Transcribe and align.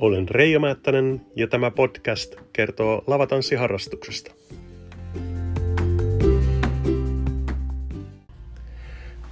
Olen 0.00 0.28
Reijo 0.28 0.60
Määttänen 0.60 1.26
ja 1.36 1.46
tämä 1.46 1.70
podcast 1.70 2.34
kertoo 2.52 3.04
lavatanssiharrastuksesta. 3.06 4.32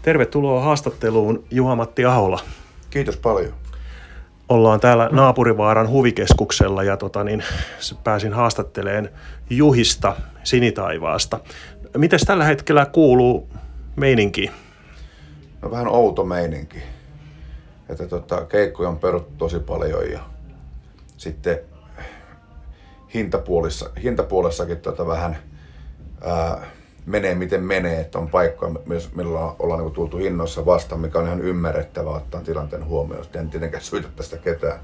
Tervetuloa 0.03 0.60
haastatteluun 0.60 1.44
Juha-Matti 1.51 2.04
Ahola. 2.04 2.40
Kiitos 2.90 3.17
paljon. 3.17 3.53
Ollaan 4.49 4.81
täällä 4.81 5.08
Naapurivaaran 5.12 5.88
huvikeskuksella 5.88 6.82
ja 6.82 6.96
tota, 6.96 7.24
niin, 7.24 7.44
pääsin 8.04 8.32
haastatteleen 8.32 9.08
Juhista 9.50 10.16
Sinitaivaasta. 10.44 11.40
Miten 11.96 12.21
tällä 12.26 12.44
hetkellä 12.44 12.87
kuuluu 12.87 13.48
meininki? 13.96 14.50
No 15.62 15.71
vähän 15.71 15.88
outo 15.88 16.24
meininki. 16.24 16.78
Että 17.89 18.07
tota, 18.07 18.45
keikkoja 18.45 18.89
on 18.89 18.98
peruttu 18.98 19.33
tosi 19.39 19.61
paljon 19.61 20.11
ja 20.11 20.21
sitten 21.19 21.59
hintapuolissa, 23.15 23.91
hintapuolessakin 24.03 24.77
tota 24.77 25.07
vähän 25.07 25.39
ää, 26.21 26.67
menee 27.07 27.35
miten 27.35 27.63
menee, 27.63 28.01
että 28.01 28.19
on 28.19 28.29
paikkoja, 28.29 28.75
millä 29.15 29.41
ollaan 29.59 29.81
niin 29.81 29.93
tultu 29.93 30.17
hinnoissa 30.17 30.67
vastaan, 30.67 31.01
mikä 31.01 31.19
on 31.19 31.27
ihan 31.27 31.41
ymmärrettävää 31.41 32.13
ottaa 32.13 32.41
tilanteen 32.41 32.85
huomioon. 32.85 33.25
En 33.35 33.51
tietenkään 33.51 33.83
syytä 33.83 34.09
tästä 34.17 34.37
ketään, 34.37 34.81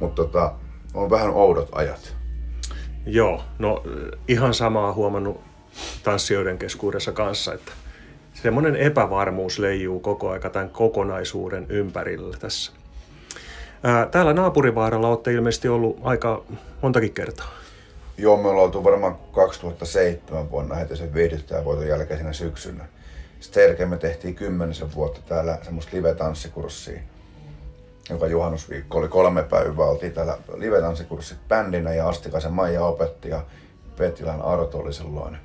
mutta 0.00 0.22
tota, 0.22 0.54
on 0.94 1.10
vähän 1.10 1.30
oudot 1.30 1.68
ajat. 1.72 2.16
Joo, 3.06 3.42
no 3.58 3.82
ihan 4.28 4.54
samaa 4.54 4.92
huomannut 4.92 5.40
tanssijoiden 6.02 6.58
keskuudessa 6.58 7.12
kanssa, 7.12 7.54
että 7.54 7.72
semmoinen 8.34 8.76
epävarmuus 8.76 9.58
leijuu 9.58 10.00
koko 10.00 10.30
aika 10.30 10.50
tämän 10.50 10.70
kokonaisuuden 10.70 11.66
ympärillä 11.68 12.36
tässä. 12.40 12.72
Ää, 13.82 14.06
täällä 14.06 14.32
naapurivaaralla 14.32 15.08
olette 15.08 15.32
ilmeisesti 15.32 15.68
ollut 15.68 15.98
aika 16.02 16.44
montakin 16.82 17.12
kertaa. 17.12 17.48
Joo, 18.18 18.36
me 18.36 18.48
ollaan 18.48 18.64
oltu 18.64 18.84
varmaan 18.84 19.16
2007 19.32 20.50
vuonna 20.50 20.74
heti 20.74 20.96
sen 20.96 21.14
viihdyttäjän 21.14 21.64
voiton 21.64 21.88
jälkeisenä 21.88 22.32
syksynä. 22.32 22.84
Sitten 23.40 23.62
jälkeen 23.64 23.88
me 23.88 23.96
tehtiin 23.96 24.34
kymmenisen 24.34 24.94
vuotta 24.94 25.20
täällä 25.28 25.58
semmoista 25.62 25.96
live-tanssikurssia, 25.96 27.00
joka 28.10 28.26
juhannusviikko 28.26 28.98
oli 28.98 29.08
kolme 29.08 29.42
päivää. 29.42 29.86
Oltiin 29.86 30.12
täällä 30.12 30.38
live-tanssikurssit 30.54 31.38
bändinä 31.48 31.94
ja 31.94 32.08
Astikaisen 32.08 32.52
Maija 32.52 32.84
opetti 32.84 33.28
ja 33.28 33.42
Petilän 33.96 34.42
Arto 34.42 34.78
oli 34.78 34.92
silloin 34.92 35.38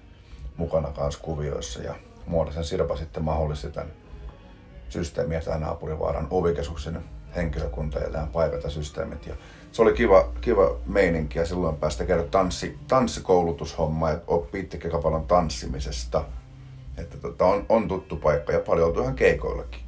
mukana 0.58 0.92
kanssa 0.92 1.22
kuvioissa. 1.24 1.82
Ja 1.82 1.96
Muodosen 2.26 2.64
Sirpa 2.64 2.98
sitten 2.98 3.24
mahdollisti 3.24 3.72
tämän 3.72 3.92
systeemiä 4.90 5.42
tämän 5.42 5.62
naapurivaaran 5.62 6.28
ovikeskuksen 6.30 7.04
henkilökunta 7.36 8.00
ja 8.00 8.10
tämän 8.10 8.28
paikat 8.28 8.64
ja 8.64 8.70
systeemit. 8.70 9.28
Ja 9.28 9.36
se 9.72 9.82
oli 9.82 9.94
kiva, 9.94 10.30
kiva 10.42 10.76
meininki 10.86 11.40
ja 11.40 11.46
silloin 11.46 11.76
päästä 11.76 12.06
käydä 12.06 12.24
tanssi, 12.24 12.78
tanssikoulutushomma 12.88 14.10
ja 14.10 14.20
oppii 14.28 14.70
paljon 15.04 15.28
tanssimisesta. 15.28 16.24
Että 16.98 17.18
tota, 17.18 17.46
on, 17.46 17.66
on 17.70 17.88
tuttu 17.88 18.16
paikka 18.16 18.52
ja 18.52 18.60
paljon 18.60 18.88
oltu 18.88 19.02
ihan 19.02 19.16
keikoillakin. 19.16 19.82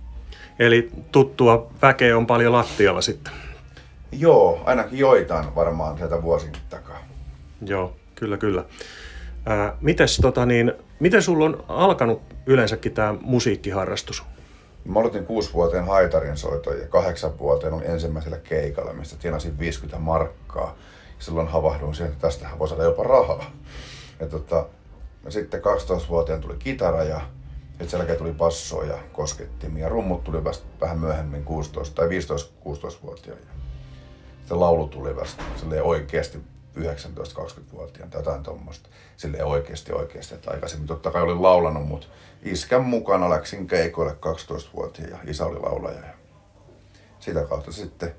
Eli 0.59 0.91
tuttua 1.11 1.71
väkeä 1.81 2.17
on 2.17 2.27
paljon 2.27 2.53
lattialla 2.53 3.01
sitten? 3.01 3.33
Joo, 4.11 4.61
ainakin 4.65 4.99
joitain 4.99 5.55
varmaan 5.55 5.97
sieltä 5.97 6.21
vuosin 6.21 6.51
takaa. 6.69 6.99
Joo, 7.65 7.95
kyllä 8.15 8.37
kyllä. 8.37 8.65
Ää, 9.45 9.77
mites, 9.81 10.17
tota 10.17 10.45
niin, 10.45 10.73
miten 10.99 11.21
sulla 11.21 11.45
on 11.45 11.63
alkanut 11.67 12.21
yleensäkin 12.45 12.91
tämä 12.91 13.15
musiikkiharrastus? 13.21 14.23
Mä 14.85 14.99
aloitin 14.99 15.25
kuusivuoteen 15.25 15.85
haitarin 15.85 16.37
soiton 16.37 16.79
ja 16.79 16.87
kahdeksan 16.87 17.39
vuoteen 17.39 17.73
olin 17.73 17.89
ensimmäisellä 17.89 18.37
keikalla, 18.37 18.93
mistä 18.93 19.15
tienasin 19.15 19.59
50 19.59 19.99
markkaa. 19.99 20.75
Ja 21.17 21.23
silloin 21.23 21.47
havahduin 21.47 21.95
siihen, 21.95 22.13
että 22.13 22.27
tästähän 22.27 22.59
voi 22.59 22.67
saada 22.67 22.83
jopa 22.83 23.03
rahaa. 23.03 23.51
Ja 24.19 24.27
tota, 24.27 24.65
ja 25.25 25.31
sitten 25.31 25.61
12-vuotiaan 25.61 26.41
tuli 26.41 26.55
kitara 26.59 27.03
ja 27.03 27.21
sitten 27.69 27.89
sen 27.89 27.97
jälkeen 27.97 28.17
tuli 28.17 28.33
basso 28.33 28.83
ja 28.83 28.97
koskettimia. 29.13 29.83
Ja 29.83 29.89
rummut 29.89 30.23
tuli 30.23 30.43
vasta 30.43 30.65
vähän 30.81 30.99
myöhemmin 30.99 31.43
16 31.43 31.95
tai 31.95 32.07
15-16-vuotiaan. 32.07 33.39
Sitten 34.39 34.59
laulu 34.59 34.87
tuli 34.87 35.15
vasta 35.15 35.43
oikeasti 35.83 36.37
19-20-vuotiaan 36.77 38.09
tai 38.09 38.19
jotain 38.19 38.43
tuommoista. 38.43 38.89
Silleen 39.17 39.45
oikeasti 39.45 39.91
oikeasti, 39.91 40.35
että 40.35 40.51
aikaisemmin 40.51 40.87
totta 40.87 41.11
kai 41.11 41.21
olin 41.21 41.41
laulanut, 41.41 41.87
mutta 41.87 42.07
iskän 42.43 42.83
mukana 42.83 43.29
läksin 43.29 43.67
keikoille 43.67 44.11
12-vuotiaan 44.11 45.11
ja 45.11 45.31
isä 45.31 45.45
oli 45.45 45.59
laulaja. 45.59 45.99
Ja 45.99 46.13
sitä 47.19 47.43
kautta 47.43 47.71
sitten 47.71 48.15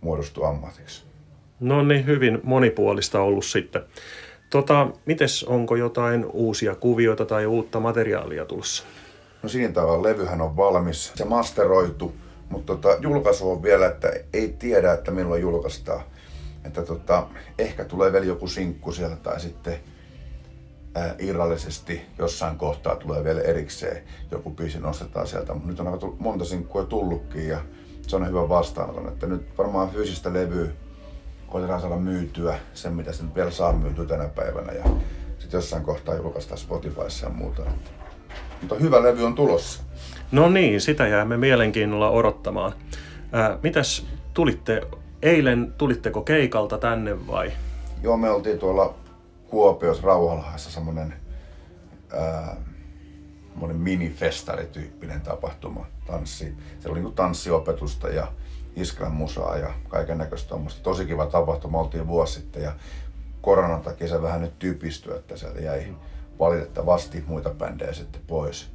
muodostui 0.00 0.48
ammatiksi. 0.48 1.04
No 1.60 1.82
niin, 1.82 2.06
hyvin 2.06 2.40
monipuolista 2.42 3.20
ollut 3.20 3.44
sitten. 3.44 3.82
Tota, 4.50 4.88
mites, 5.06 5.44
onko 5.44 5.76
jotain 5.76 6.24
uusia 6.24 6.74
kuvioita 6.74 7.24
tai 7.24 7.46
uutta 7.46 7.80
materiaalia 7.80 8.46
tulossa? 8.46 8.84
No 9.42 9.48
siinä 9.48 9.72
tavalla 9.72 10.02
levyhän 10.02 10.40
on 10.40 10.56
valmis, 10.56 11.12
se 11.14 11.24
masteroitu, 11.24 12.14
mutta 12.48 12.76
tota, 12.76 12.96
julkaisu 13.00 13.50
on 13.50 13.62
vielä, 13.62 13.86
että 13.86 14.12
ei 14.32 14.48
tiedä, 14.58 14.92
että 14.92 15.10
milloin 15.10 15.42
julkaistaan 15.42 16.00
että 16.64 16.82
tota, 16.82 17.26
ehkä 17.58 17.84
tulee 17.84 18.12
vielä 18.12 18.26
joku 18.26 18.46
sinkku 18.46 18.92
sieltä 18.92 19.16
tai 19.16 19.40
sitten 19.40 19.76
ää, 20.94 21.14
irrallisesti 21.18 22.00
jossain 22.18 22.56
kohtaa 22.56 22.96
tulee 22.96 23.24
vielä 23.24 23.40
erikseen 23.40 24.02
joku 24.30 24.50
biisi 24.50 24.78
nostetaan 24.78 25.26
sieltä. 25.26 25.54
Mutta 25.54 25.68
nyt 25.68 25.80
on 25.80 25.88
aika 25.88 26.12
monta 26.18 26.44
sinkkua 26.44 26.84
tullutkin 26.84 27.48
ja 27.48 27.60
se 28.06 28.16
on 28.16 28.28
hyvä 28.28 28.48
vastaanoton. 28.48 29.08
Että 29.08 29.26
nyt 29.26 29.58
varmaan 29.58 29.90
fyysistä 29.90 30.32
levyä 30.32 30.68
koitetaan 31.46 31.80
saada 31.80 31.96
myytyä, 31.96 32.58
sen 32.74 32.94
mitä 32.94 33.12
sitten 33.12 33.34
vielä 33.34 33.50
saa 33.50 33.72
myytyä 33.72 34.04
tänä 34.04 34.28
päivänä 34.28 34.72
ja 34.72 34.84
sitten 35.38 35.58
jossain 35.58 35.82
kohtaa 35.82 36.14
julkaistaan 36.14 36.58
Spotifyssa 36.58 37.26
ja 37.26 37.32
muuta. 37.32 37.62
Mutta 38.60 38.74
hyvä 38.74 39.02
levy 39.02 39.24
on 39.24 39.34
tulossa. 39.34 39.82
No 40.32 40.48
niin, 40.48 40.80
sitä 40.80 41.06
jäämme 41.06 41.36
mielenkiinnolla 41.36 42.10
odottamaan. 42.10 42.72
Ää, 43.32 43.58
mitäs 43.62 44.06
tulitte 44.34 44.82
eilen 45.22 45.74
tulitteko 45.78 46.22
keikalta 46.22 46.78
tänne 46.78 47.26
vai? 47.26 47.52
Joo, 48.02 48.16
me 48.16 48.30
oltiin 48.30 48.58
tuolla 48.58 48.94
Kuopiossa 49.46 50.06
Rauhalahassa 50.06 50.70
semmonen, 50.70 51.14
ää, 52.12 52.56
minifestarityyppinen 53.72 55.20
tapahtuma, 55.20 55.86
tanssi. 56.06 56.54
Se 56.80 56.88
oli 56.88 56.98
niinku 56.98 57.12
tanssiopetusta 57.12 58.08
ja 58.08 58.32
Iskran 58.76 59.12
musaa 59.12 59.56
ja 59.56 59.70
kaiken 59.88 60.18
näköistä 60.18 60.48
tuommoista. 60.48 60.82
Tosi 60.82 61.06
kiva 61.06 61.26
tapahtuma, 61.26 61.80
oltiin 61.80 62.06
vuosi 62.06 62.32
sitten 62.32 62.62
ja 62.62 62.72
koronan 63.40 63.80
takia 63.80 64.08
se 64.08 64.22
vähän 64.22 64.40
nyt 64.40 64.58
typistyi, 64.58 65.16
että 65.16 65.36
sieltä 65.36 65.60
jäi 65.60 65.94
valitettavasti 66.38 67.24
muita 67.26 67.50
bändejä 67.50 67.92
sitten 67.92 68.22
pois. 68.26 68.70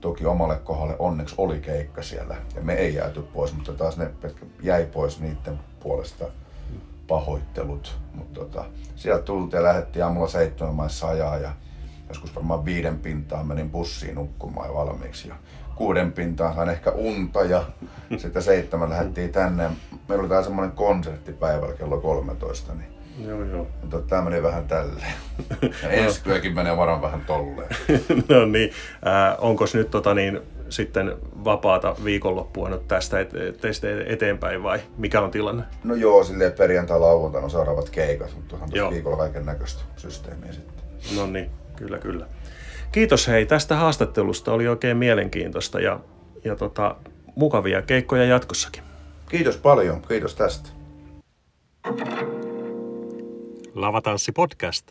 Toki 0.00 0.26
omalle 0.26 0.56
kohdalle 0.56 0.96
onneksi 0.98 1.34
oli 1.38 1.60
keikka 1.60 2.02
siellä 2.02 2.36
ja 2.54 2.62
me 2.62 2.74
ei 2.74 2.94
jääty 2.94 3.22
pois, 3.22 3.54
mutta 3.54 3.72
taas 3.72 3.96
ne 3.96 4.10
jäi 4.62 4.86
pois 4.86 5.20
niiden 5.20 5.60
puolesta 5.80 6.24
pahoittelut. 7.08 7.98
Mutta 8.14 8.40
tota, 8.40 8.64
sieltä 8.96 9.22
tultiin 9.22 9.58
ja 9.58 9.64
lähdettiin 9.64 10.04
aamulla 10.04 10.28
seitsemän 10.28 10.74
maissa 10.74 11.08
ajaa 11.08 11.38
ja 11.38 11.52
joskus 12.08 12.34
varmaan 12.34 12.64
viiden 12.64 12.98
pintaan 12.98 13.46
menin 13.46 13.70
bussiin 13.70 14.14
nukkumaan 14.14 14.68
jo 14.68 14.74
valmiiksi. 14.74 15.28
Ja 15.28 15.34
kuuden 15.74 16.12
pintaan 16.12 16.54
sain 16.54 16.68
ehkä 16.68 16.90
unta 16.90 17.44
ja 17.44 17.64
sitten 18.22 18.42
seitsemän 18.42 18.90
lähdettiin 18.90 19.32
tänne. 19.32 19.70
Meillä 20.08 20.22
oli 20.22 20.28
tää 20.28 20.42
semmoinen 20.42 20.76
konsertti 20.76 21.32
päivällä 21.32 21.74
kello 21.74 22.00
13, 22.00 22.74
niin 22.74 22.99
Joo, 23.26 23.44
joo. 23.44 23.66
Mutta 23.80 24.00
tämä 24.00 24.22
meni 24.22 24.42
vähän 24.42 24.68
tälleen. 24.68 25.12
Ja 25.82 25.88
ensi 25.90 26.24
työkin 26.24 26.54
menee 26.54 26.76
varmaan 26.76 27.02
vähän 27.02 27.20
tolleen. 27.26 27.68
no 28.28 28.44
niin. 28.44 28.72
Äh, 29.06 29.36
onko 29.38 29.64
nyt 29.74 29.90
tota 29.90 30.14
niin, 30.14 30.40
sitten 30.68 31.16
vapaata 31.44 31.96
viikonloppua 32.04 32.68
nyt 32.68 32.88
tästä 32.88 33.16
teistä 33.60 33.88
eteenpäin 34.06 34.62
vai 34.62 34.80
mikä 34.96 35.20
on 35.20 35.30
tilanne? 35.30 35.62
No 35.84 35.94
joo, 35.94 36.24
silleen 36.24 36.52
perjantai 36.52 37.00
lauantaina 37.00 37.44
on 37.44 37.50
seuraavat 37.50 37.90
keikat, 37.90 38.34
mutta 38.36 38.56
on 38.84 38.90
viikolla 38.90 39.16
kaiken 39.16 39.46
näköistä 39.46 39.82
systeemiä 39.96 40.52
sitten. 40.52 40.84
No 41.16 41.26
niin, 41.26 41.50
kyllä 41.76 41.98
kyllä. 41.98 42.26
Kiitos 42.92 43.28
hei 43.28 43.46
tästä 43.46 43.76
haastattelusta, 43.76 44.52
oli 44.52 44.68
oikein 44.68 44.96
mielenkiintoista 44.96 45.80
ja, 45.80 46.00
ja 46.44 46.56
tota, 46.56 46.96
mukavia 47.34 47.82
keikkoja 47.82 48.24
jatkossakin. 48.24 48.82
Kiitos 49.28 49.56
paljon, 49.56 50.02
kiitos 50.08 50.34
tästä. 50.34 50.79
Lavatanssi 53.74 54.32
podcast. 54.32 54.90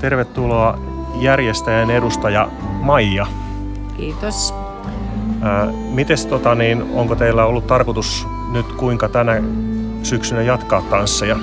Tervetuloa 0.00 0.78
järjestäjän 1.20 1.90
edustaja 1.90 2.48
Maija. 2.80 3.26
Kiitos. 3.96 4.54
mites 5.90 6.26
tota, 6.26 6.54
niin, 6.54 6.82
onko 6.82 7.14
teillä 7.14 7.44
ollut 7.44 7.66
tarkoitus 7.66 8.26
nyt 8.52 8.66
kuinka 8.72 9.08
tänä 9.08 9.42
syksynä 10.02 10.42
jatkaa 10.42 10.82
tansseja? 10.82 11.36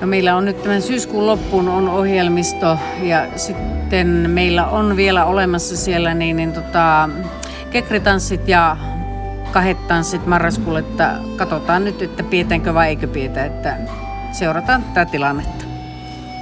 No 0.00 0.06
meillä 0.06 0.36
on 0.36 0.44
nyt 0.44 0.62
tämän 0.62 0.82
syyskuun 0.82 1.26
loppuun 1.26 1.68
on 1.68 1.88
ohjelmisto 1.88 2.78
ja 3.02 3.38
sitten 3.38 4.30
meillä 4.30 4.66
on 4.66 4.96
vielä 4.96 5.24
olemassa 5.24 5.76
siellä 5.76 6.14
niin, 6.14 6.36
niin 6.36 6.52
tota, 6.52 7.08
kekritanssit 7.70 8.48
ja 8.48 8.76
kahdet 9.52 9.88
tanssit 9.88 10.26
marraskuulle, 10.26 10.78
että 10.78 11.18
katsotaan 11.36 11.84
nyt, 11.84 12.02
että 12.02 12.22
pietäänkö 12.22 12.74
vai 12.74 12.88
eikö 12.88 13.06
pietä, 13.06 13.44
että 13.44 13.76
seurataan 14.36 14.84
tätä 14.84 15.10
tilannetta. 15.10 15.64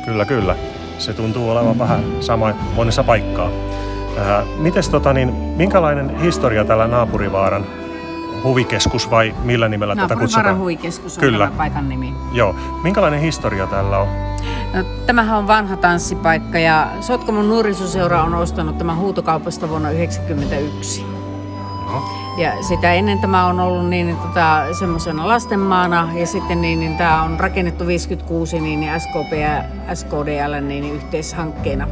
Kyllä, 0.04 0.24
kyllä. 0.24 0.56
Se 0.98 1.12
tuntuu 1.12 1.50
olevan 1.50 1.78
vähän 1.78 2.04
sama 2.20 2.52
monessa 2.74 3.04
paikkaa. 3.04 3.50
Ää, 4.18 4.42
mites 4.58 4.88
tota, 4.88 5.12
niin, 5.12 5.28
minkälainen 5.32 6.20
historia 6.20 6.64
tällä 6.64 6.86
Naapurivaaran 6.86 7.66
huvikeskus 8.44 9.10
vai 9.10 9.34
millä 9.44 9.68
nimellä 9.68 9.96
tätä 9.96 10.16
kutsutaan? 10.16 10.58
huvikeskus 10.58 11.18
on 11.18 11.20
Kyllä. 11.20 11.52
paikan 11.56 11.88
nimi. 11.88 12.14
Joo. 12.32 12.56
Minkälainen 12.82 13.20
historia 13.20 13.66
tällä 13.66 13.98
on? 13.98 14.08
No, 14.74 14.82
tämähän 15.06 15.38
on 15.38 15.46
vanha 15.46 15.76
tanssipaikka 15.76 16.58
ja 16.58 16.88
Sotkamon 17.00 17.48
nuorisoseura 17.48 18.22
on 18.22 18.34
ostanut 18.34 18.78
tämän 18.78 18.96
huutokaupasta 18.96 19.68
vuonna 19.68 19.88
1991. 19.88 21.23
Ja 22.36 22.62
sitä 22.62 22.92
ennen 22.92 23.18
tämä 23.18 23.46
on 23.46 23.60
ollut 23.60 23.88
niin, 23.88 24.06
niin 24.06 24.16
tota, 24.16 24.74
semmoisena 24.78 25.28
lastenmaana 25.28 26.08
ja 26.14 26.26
sitten 26.26 26.60
niin, 26.60 26.80
niin 26.80 26.96
tämä 26.96 27.22
on 27.22 27.40
rakennettu 27.40 27.86
56 27.86 28.60
niin, 28.60 28.80
niin 28.80 29.00
SKP 29.00 29.32
ja 29.32 29.64
SKDL 29.94 30.52
niin, 30.60 30.68
niin 30.68 30.94
yhteishankkeena. 30.94 31.86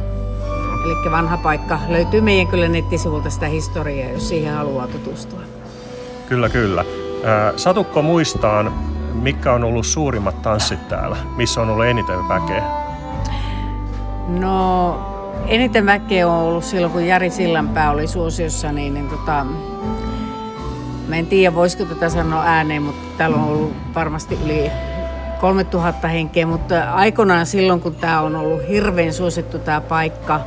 Eli 0.85 1.11
vanha 1.11 1.37
paikka. 1.37 1.79
Löytyy 1.87 2.21
meidän 2.21 2.47
kyllä 2.47 2.67
nettisivulta 2.67 3.29
sitä 3.29 3.47
historiaa, 3.47 4.11
jos 4.11 4.29
siihen 4.29 4.53
haluaa 4.53 4.87
tutustua. 4.87 5.39
Kyllä, 6.29 6.49
kyllä. 6.49 6.85
Satukko 7.55 8.01
muistaan, 8.01 8.73
mitkä 9.13 9.53
on 9.53 9.63
ollut 9.63 9.85
suurimmat 9.85 10.41
tanssit 10.41 10.87
täällä? 10.87 11.17
Missä 11.35 11.61
on 11.61 11.69
ollut 11.69 11.85
eniten 11.85 12.27
väkeä? 12.29 12.63
No, 14.27 15.12
eniten 15.47 15.85
väkeä 15.85 16.27
on 16.27 16.43
ollut 16.43 16.63
silloin, 16.63 16.91
kun 16.93 17.05
Jari 17.05 17.29
Sillanpää 17.29 17.91
oli 17.91 18.07
suosiossa, 18.07 18.71
niin, 18.71 18.93
niin 18.93 19.09
tota, 19.09 19.45
mä 21.07 21.15
en 21.15 21.27
tiedä 21.27 21.55
voisiko 21.55 21.85
tätä 21.85 22.09
sanoa 22.09 22.43
ääneen, 22.43 22.81
mutta 22.81 23.17
täällä 23.17 23.37
on 23.37 23.43
ollut 23.43 23.73
varmasti 23.95 24.39
yli 24.45 24.71
3000 25.41 26.07
henkeä, 26.07 26.45
mutta 26.45 26.83
aikoinaan 26.83 27.45
silloin, 27.45 27.81
kun 27.81 27.95
tämä 27.95 28.21
on 28.21 28.35
ollut 28.35 28.67
hirveän 28.67 29.13
suosittu 29.13 29.59
tämä 29.59 29.81
paikka, 29.81 30.41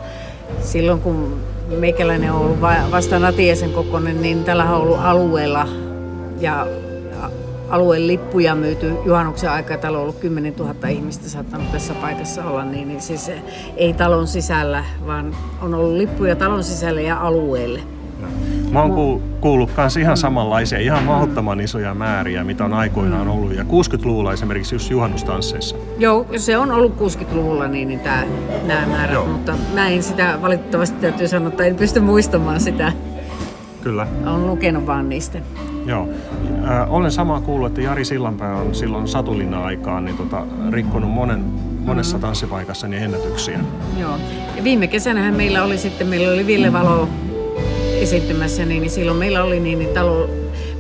silloin 0.61 1.01
kun 1.01 1.41
meikäläinen 1.79 2.33
on 2.33 2.41
ollut 2.41 2.61
vasta 2.91 3.19
Natiasen 3.19 3.73
kokoinen, 3.73 4.23
niin 4.23 4.45
täällä 4.45 4.65
on 4.65 4.83
ollut 4.83 4.99
alueella. 5.03 5.69
Ja 6.41 6.67
alueen 7.71 8.07
lippuja 8.07 8.55
myyty 8.55 8.95
juhannuksen 9.05 9.51
aikaa. 9.51 9.77
Täällä 9.77 9.99
on 9.99 10.03
ollut 10.03 10.19
10 10.19 10.55
000 10.59 10.89
ihmistä 10.89 11.29
saattanut 11.29 11.73
tässä 11.73 11.95
paikassa 11.95 12.45
olla, 12.45 12.65
niin, 12.65 12.89
niin 12.89 13.01
siis 13.01 13.31
ei 13.77 13.93
talon 13.93 14.27
sisällä, 14.27 14.85
vaan 15.07 15.37
on 15.63 15.75
ollut 15.75 15.97
lippuja 15.97 16.37
talon 16.37 16.65
sisälle 16.65 17.03
ja 17.03 17.21
alueelle. 17.21 17.81
Mä 18.71 18.83
oon 18.83 19.23
kuullut 19.41 19.71
myös 19.77 19.97
ihan 19.97 20.17
samanlaisia, 20.17 20.79
ihan 20.79 21.03
mahdottoman 21.03 21.61
isoja 21.61 21.95
määriä, 21.95 22.45
mitä 22.45 22.65
on 22.65 22.73
aikoinaan 22.73 23.29
ollut. 23.29 23.55
Ja 23.55 23.63
60-luvulla 23.63 24.33
esimerkiksi 24.33 24.75
just 24.75 24.91
juhannustansseissa. 24.91 25.77
Joo, 25.99 26.27
se 26.37 26.59
on 26.59 26.71
ollut 26.71 26.97
60-luvulla 26.97 27.69
niin, 27.69 27.89
niin 27.89 28.01
tää, 28.01 28.25
nämä 28.67 28.87
määrät, 28.87 29.15
Joo. 29.15 29.27
mutta 29.27 29.55
mä 29.75 29.89
en 29.89 30.03
sitä 30.03 30.39
valitettavasti 30.43 31.01
täytyy 31.01 31.29
sanoa, 31.29 31.49
että 31.49 31.65
en 31.65 31.77
pysty 31.77 32.01
muistamaan 32.01 32.61
sitä. 32.61 32.93
Kyllä. 33.87 34.07
Olen 34.27 34.47
lukenut 34.47 34.87
vaan 34.87 35.09
niistä. 35.09 35.39
Joo. 35.85 36.09
Äh, 36.71 36.93
olen 36.93 37.13
samaa 37.13 37.41
kuullut, 37.41 37.69
että 37.69 37.81
Jari 37.81 38.05
Sillanpää 38.05 38.57
on 38.57 38.75
silloin 38.75 39.09
Satulinna-aikaan 39.09 40.05
niin 40.05 40.17
tota, 40.17 40.47
rikkonut 40.71 41.11
monen, 41.11 41.45
monessa 41.85 42.17
mm. 42.17 42.21
tanssipaikassa 42.21 42.89
niin 42.89 43.03
ennätyksiä. 43.03 43.61
Joo. 44.01 44.19
Ja 44.57 44.65
viime 44.65 44.87
kesänähän 44.87 45.35
meillä 45.35 45.65
oli 45.65 45.79
sitten, 45.79 46.07
meillä 46.07 46.35
oli 46.35 46.47
Ville 46.47 46.73
Valo 46.73 47.09
esiintymässä, 48.01 48.65
niin, 48.65 48.81
niin 48.81 48.91
silloin 48.91 49.19
meillä 49.19 49.45
oli 49.45 49.61
niin, 49.61 49.79
niin 49.79 49.95
talo, 49.95 50.31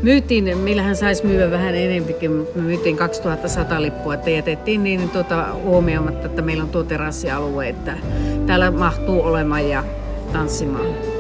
myytiin, 0.03 0.59
meillähän 0.59 0.97
saisi 0.97 1.27
myydä 1.27 1.51
vähän 1.51 1.75
enempikin, 1.75 2.31
me 2.31 2.63
myytiin 2.63 2.97
2100 2.97 3.83
lippua, 3.83 4.15
että 4.15 4.31
jätettiin 4.31 4.85
niin, 4.85 5.01
niin 5.01 5.11
tuota, 5.11 5.47
huomioimatta, 5.55 6.27
että 6.27 6.43
meillä 6.43 6.63
on 6.63 6.71
tuo 6.71 6.83
terassialue, 6.83 7.69
että 7.69 7.99
täällä 8.47 8.71
mahtuu 8.71 9.23
olemaan 9.23 9.69
ja 9.69 9.85
tanssimaan. 10.33 11.16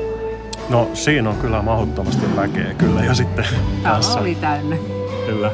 No 0.68 0.90
siinä 0.94 1.30
on 1.30 1.36
kyllä 1.36 1.62
mahdottomasti 1.62 2.36
väkeä 2.36 2.74
kyllä 2.78 3.04
ja 3.04 3.14
sitten 3.14 3.44
Talo 3.82 4.20
oli 4.20 4.34
täynnä. 4.34 4.76
Kyllä. 5.26 5.50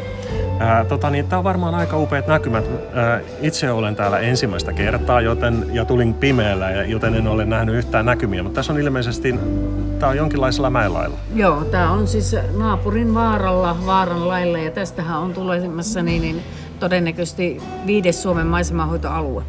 Ää, 0.59 0.85
tota, 0.85 1.11
niin, 1.11 1.27
tämä 1.27 1.39
on 1.39 1.45
varmaan 1.45 1.75
aika 1.75 1.99
upeat 1.99 2.27
näkymät. 2.27 2.65
Ää, 2.95 3.21
itse 3.41 3.71
olen 3.71 3.97
täällä 3.97 4.19
ensimmäistä 4.19 4.73
kertaa 4.73 5.21
joten, 5.21 5.67
ja 5.73 5.85
tulin 5.85 6.15
pimeällä, 6.15 6.71
ja, 6.71 6.85
joten 6.85 7.15
en 7.15 7.27
ole 7.27 7.45
nähnyt 7.45 7.75
yhtään 7.75 8.07
näkymiä. 8.07 8.43
Mutta 8.43 8.55
tässä 8.55 8.73
on 8.73 8.81
ilmeisesti, 8.81 9.35
tämä 9.99 10.11
on 10.11 10.17
jonkinlaisella 10.17 10.71
mäenlailla. 10.71 11.19
Joo, 11.35 11.65
tämä 11.65 11.91
on 11.91 12.09
siis 12.09 12.37
naapurin 12.57 13.15
vaaralla, 13.15 13.77
vaaran 13.87 14.29
lailla, 14.29 14.59
ja 14.59 14.71
tästähän 14.71 15.19
on 15.19 15.35
tulemassa 15.35 16.03
niin, 16.03 16.23
niin 16.23 16.43
todennäköisesti 16.81 17.63
viides 17.87 18.23
Suomen 18.23 18.47
maisemahoitoalue. 18.47 19.43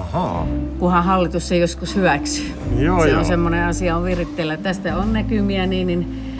Ahaa. 0.00 0.46
Kunhan 0.78 1.04
hallitus 1.04 1.48
se 1.48 1.56
joskus 1.56 1.96
hyväksyy. 1.96 2.54
Joo, 2.78 3.02
se 3.02 3.08
joo. 3.08 3.18
on 3.18 3.24
semmoinen 3.24 3.64
asia 3.64 3.96
on 3.96 4.04
viritteellä. 4.04 4.56
Tästä 4.56 4.96
on 4.96 5.12
näkymiä, 5.12 5.66
niin, 5.66 5.86
niin 5.86 6.32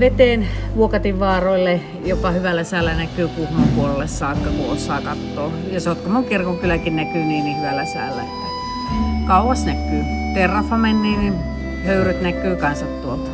veteen 0.00 0.46
Vuokatin 0.76 1.20
vaaroille 1.20 1.80
jopa 2.04 2.30
hyvällä 2.30 2.64
säällä 2.64 2.94
näkyy 2.94 3.28
Kuhmon 3.28 3.68
puolelle 3.68 4.06
saakka, 4.06 4.50
kun 4.50 4.72
osaa 4.72 5.00
katsoa. 5.00 5.50
Ja 5.72 5.80
Sotkamon 5.80 6.24
kirkon 6.24 6.58
kylläkin 6.58 6.96
näkyy 6.96 7.24
niin, 7.24 7.44
niin 7.44 7.58
hyvällä 7.58 7.84
säällä, 7.84 8.22
että 8.22 8.46
kauas 9.26 9.64
näkyy. 9.64 10.02
Terrafamen 10.34 11.02
niin 11.02 11.34
höyryt 11.86 12.22
näkyy 12.22 12.56
kanssa 12.56 12.86
tuolta. 12.86 13.30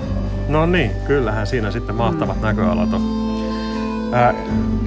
No 0.49 0.67
niin, 0.67 0.91
kyllähän 1.07 1.47
siinä 1.47 1.71
sitten 1.71 1.95
mahtavat 1.95 2.37
mm. 2.37 2.43
näköalat 2.43 2.95
on. 2.95 3.22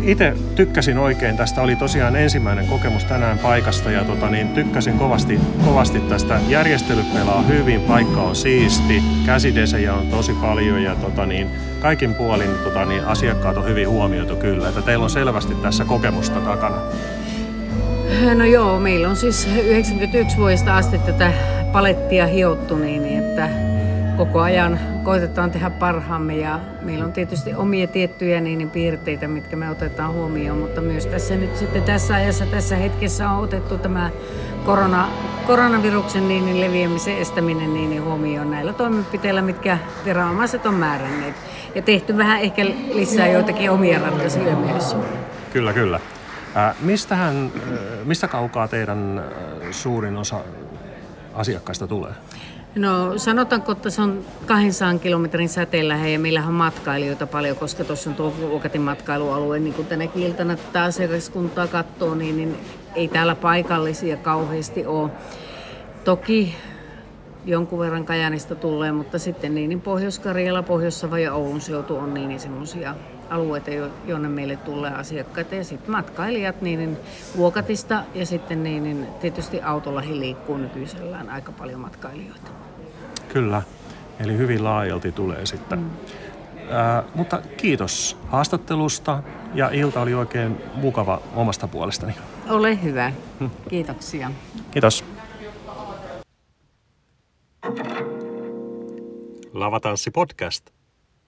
Itse 0.04 0.34
tykkäsin 0.56 0.98
oikein, 0.98 1.38
tästä 1.38 1.62
oli 1.62 1.76
tosiaan 1.76 2.16
ensimmäinen 2.16 2.68
kokemus 2.68 3.06
tänään 3.06 3.38
paikasta 3.38 3.92
ja 3.92 4.04
tota, 4.04 4.30
niin, 4.30 4.48
tykkäsin 4.48 4.98
kovasti, 4.98 5.40
kovasti 5.66 6.00
tästä. 6.00 6.40
Järjestelyt 6.50 7.14
pelaa 7.14 7.42
hyvin, 7.42 7.82
paikka 7.82 8.22
on 8.22 8.36
siisti, 8.36 9.04
käsidesejä 9.26 9.94
on 9.94 10.08
tosi 10.08 10.34
paljon 10.34 10.84
ja 10.84 10.96
tota, 10.96 11.26
niin, 11.26 11.48
kaikin 11.82 12.16
puolin 12.16 12.50
tota, 12.64 12.86
niin, 12.86 13.06
asiakkaat 13.06 13.58
on 13.58 13.66
hyvin 13.66 13.90
huomioitu 13.90 14.36
kyllä. 14.36 14.70
Että 14.70 14.82
teillä 14.82 15.04
on 15.04 15.10
selvästi 15.10 15.56
tässä 15.56 15.86
kokemusta 15.86 16.40
takana. 16.40 16.78
No 18.36 18.46
joo, 18.46 18.80
meillä 18.80 19.10
on 19.10 19.16
siis 19.16 19.48
91 19.66 20.38
vuodesta 20.38 20.78
asti 20.78 20.98
tätä 20.98 21.32
palettia 21.72 22.28
hiottu 22.28 22.76
niin, 22.76 23.06
että 23.06 23.65
koko 24.18 24.42
ajan 24.42 24.80
koitetaan 25.04 25.52
tehdä 25.52 25.70
parhaamme 25.70 26.38
ja 26.38 26.60
meillä 26.82 27.06
on 27.06 27.12
tietysti 27.12 27.54
omia 27.54 27.88
tiettyjä 27.88 28.42
niin 28.42 28.70
piirteitä, 28.70 29.28
mitkä 29.28 29.56
me 29.56 29.70
otetaan 29.70 30.14
huomioon, 30.14 30.58
mutta 30.58 30.82
myös 30.82 31.06
tässä 31.06 31.36
nyt 31.36 31.58
sitten 31.58 31.84
tässä 31.84 32.16
ajassa, 32.16 32.46
tässä 32.46 32.76
hetkessä 32.76 33.30
on 33.30 33.44
otettu 33.44 33.78
tämä 33.78 34.10
korona, 34.66 35.10
koronaviruksen 35.48 36.28
niin, 36.28 36.46
niin 36.46 36.62
leviämisen 36.62 37.18
estäminen 37.18 37.74
niin, 37.74 37.90
niin 37.90 38.04
huomioon 38.04 38.52
näillä 38.52 38.74
toimenpiteillä, 38.74 39.42
mitkä 39.42 39.78
viranomaiset 40.06 40.66
on 40.66 40.74
määränneet. 40.74 41.36
Ja 41.76 41.82
tehty 41.82 42.18
vähän 42.18 42.42
ehkä 42.42 42.66
lisää 42.94 43.28
joitakin 43.28 43.72
omia 43.72 44.00
ratkaisuja 44.00 44.56
myös. 44.56 44.96
Kyllä, 45.54 45.74
kyllä. 45.74 46.00
Äh, 46.58 46.76
mistähän, 46.82 47.52
mistä 48.06 48.28
kaukaa 48.28 48.68
teidän 48.68 49.24
suurin 49.72 50.18
osa 50.18 50.40
asiakkaista 51.34 51.88
tulee? 51.88 52.12
No 52.76 53.18
sanotaanko, 53.18 53.72
että 53.72 53.90
se 53.90 54.02
on 54.02 54.26
200 54.46 55.00
kilometrin 55.00 55.50
säteellä 55.50 55.96
ja 55.96 56.20
meillähän 56.20 56.50
on 56.50 56.56
matkailijoita 56.56 57.28
paljon, 57.28 57.58
koska 57.58 57.84
tuossa 57.84 58.10
on 58.10 58.16
tuo 58.16 58.34
Vuokatin 58.50 58.82
matkailualue, 58.82 59.60
niin 59.60 59.74
kuin 59.74 59.88
tänäkin 59.88 60.24
iltana 60.24 60.56
tätä 60.56 60.84
asiakaskuntaa 60.84 61.68
katsoo, 61.68 62.16
niin, 62.16 62.38
niin 62.38 62.58
ei 62.96 63.08
täällä 63.08 63.36
paikallisia 63.36 64.18
kauheasti 64.18 64.86
ole. 64.86 65.12
Toki 66.04 66.56
jonkun 67.46 67.80
verran 67.80 68.06
Kajanista 68.06 68.56
tulee, 68.56 68.92
mutta 68.92 69.20
sitten 69.20 69.56
niin, 69.56 69.70
niin 69.70 69.82
Pohjois-Karjala, 69.82 70.64
Pohjois-Savo 70.64 71.18
ja 71.18 71.34
Oulun 71.34 71.62
seutu 71.62 71.98
on 71.98 72.14
niin, 72.14 72.30
niin 72.30 72.40
semmoisia 72.40 72.96
alueita, 73.30 73.72
jonne 74.06 74.30
meille 74.30 74.56
tulee 74.56 74.92
asiakkaita. 74.92 75.56
Ja 75.56 75.64
sitten 75.64 75.92
matkailijat 75.92 76.62
niin, 76.62 76.80
niin 76.80 76.98
Vuokatista 77.38 78.04
ja 78.16 78.26
sitten 78.26 78.64
niin, 78.64 78.84
niin 78.84 79.08
tietysti 79.22 79.62
autollahin 79.62 80.20
liikkuu 80.20 80.58
nykyisellään 80.58 81.30
aika 81.30 81.52
paljon 81.52 81.80
matkailijoita. 81.80 82.52
Kyllä, 83.28 83.62
eli 84.20 84.38
hyvin 84.38 84.64
laajalti 84.64 85.12
tulee 85.12 85.46
sitten. 85.46 85.80
Mm. 85.80 85.90
Ää, 86.72 87.04
mutta 87.16 87.42
kiitos 87.58 88.18
haastattelusta 88.28 89.24
ja 89.54 89.70
ilta 89.70 90.02
oli 90.02 90.14
oikein 90.14 90.58
mukava 90.76 91.22
omasta 91.36 91.68
puolestani. 91.68 92.16
Ole 92.50 92.84
hyvä. 92.84 93.12
Kiitoksia. 93.70 94.32
Kiitos. 94.72 95.06
Lavatanssi 99.54 100.12
podcast. 100.12 100.70